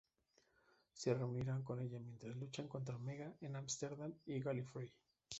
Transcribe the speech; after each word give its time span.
Se 0.93 1.13
reunirán 1.13 1.61
con 1.61 1.79
ella 1.79 1.99
mientras 1.99 2.35
luchan 2.35 2.67
contra 2.67 2.95
Omega 2.95 3.35
en 3.39 3.55
Amsterdam 3.55 4.11
y 4.25 4.39
Gallifrey. 4.39 4.91